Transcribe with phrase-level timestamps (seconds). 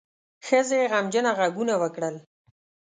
[0.47, 2.15] ښځې غمجنه غږونه وکړل.